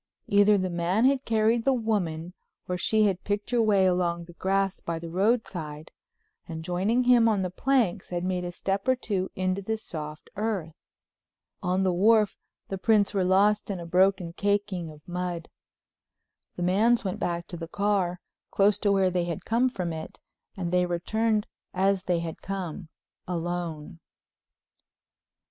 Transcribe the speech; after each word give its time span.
Either 0.25 0.57
the 0.57 0.67
man 0.71 1.05
had 1.05 1.25
carried 1.25 1.63
the 1.63 1.73
woman 1.75 2.33
or 2.67 2.75
she 2.75 3.03
had 3.05 3.23
picked 3.23 3.51
her 3.51 3.61
way 3.61 3.85
along 3.85 4.25
the 4.25 4.33
grass 4.33 4.79
by 4.79 4.97
the 4.97 5.11
roadside, 5.11 5.91
and 6.47 6.63
joining 6.65 7.03
him 7.03 7.29
on 7.29 7.43
the 7.43 7.51
planks 7.51 8.09
had 8.09 8.23
made 8.23 8.43
a 8.43 8.51
step 8.51 8.87
or 8.87 8.95
two 8.95 9.29
into 9.35 9.61
the 9.61 9.77
soft 9.77 10.31
earth. 10.35 10.73
On 11.61 11.83
the 11.83 11.93
wharf 11.93 12.35
the 12.67 12.79
prints 12.79 13.13
were 13.13 13.23
lost 13.23 13.69
in 13.69 13.79
a 13.79 13.85
broken 13.85 14.33
caking 14.33 14.89
of 14.89 15.07
mud. 15.07 15.49
The 16.55 16.63
man's 16.63 17.03
went 17.03 17.19
back 17.19 17.45
to 17.49 17.57
the 17.57 17.67
car, 17.67 18.19
close 18.49 18.79
to 18.79 18.91
where 18.91 19.11
they 19.11 19.25
had 19.25 19.45
come 19.45 19.69
from 19.69 19.93
it, 19.93 20.19
and 20.57 20.71
they 20.73 20.87
returned 20.87 21.45
as 21.75 22.05
they 22.05 22.21
had 22.21 22.41
come—alone. 22.41 23.99